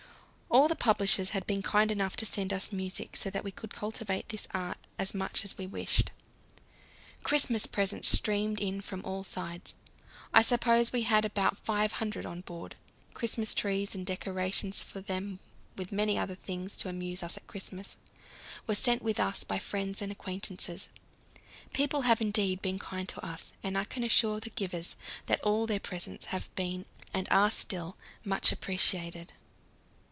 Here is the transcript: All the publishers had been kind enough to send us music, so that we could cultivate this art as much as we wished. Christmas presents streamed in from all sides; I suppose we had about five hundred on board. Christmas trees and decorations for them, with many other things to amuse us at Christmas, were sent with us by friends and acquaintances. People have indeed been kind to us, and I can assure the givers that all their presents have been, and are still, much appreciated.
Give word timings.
All 0.53 0.67
the 0.67 0.75
publishers 0.75 1.29
had 1.29 1.47
been 1.47 1.61
kind 1.61 1.91
enough 1.91 2.17
to 2.17 2.25
send 2.25 2.51
us 2.51 2.73
music, 2.73 3.15
so 3.15 3.29
that 3.29 3.45
we 3.45 3.51
could 3.51 3.73
cultivate 3.73 4.27
this 4.27 4.49
art 4.53 4.77
as 4.99 5.13
much 5.13 5.45
as 5.45 5.57
we 5.57 5.65
wished. 5.65 6.11
Christmas 7.23 7.65
presents 7.65 8.09
streamed 8.11 8.59
in 8.59 8.81
from 8.81 9.01
all 9.05 9.23
sides; 9.23 9.75
I 10.33 10.41
suppose 10.41 10.91
we 10.91 11.03
had 11.03 11.23
about 11.23 11.55
five 11.57 11.93
hundred 11.93 12.25
on 12.25 12.41
board. 12.41 12.75
Christmas 13.13 13.55
trees 13.55 13.95
and 13.95 14.05
decorations 14.05 14.83
for 14.83 14.99
them, 14.99 15.39
with 15.77 15.93
many 15.93 16.17
other 16.17 16.35
things 16.35 16.75
to 16.77 16.89
amuse 16.89 17.23
us 17.23 17.37
at 17.37 17.47
Christmas, 17.47 17.95
were 18.67 18.75
sent 18.75 19.01
with 19.01 19.21
us 19.21 19.45
by 19.45 19.57
friends 19.57 20.01
and 20.01 20.11
acquaintances. 20.11 20.89
People 21.71 22.01
have 22.01 22.19
indeed 22.19 22.61
been 22.61 22.77
kind 22.77 23.07
to 23.07 23.25
us, 23.25 23.53
and 23.63 23.77
I 23.77 23.85
can 23.85 24.03
assure 24.03 24.41
the 24.41 24.49
givers 24.49 24.97
that 25.27 25.39
all 25.45 25.65
their 25.65 25.79
presents 25.79 26.25
have 26.25 26.53
been, 26.55 26.87
and 27.13 27.25
are 27.31 27.49
still, 27.51 27.95
much 28.25 28.51
appreciated. 28.51 29.31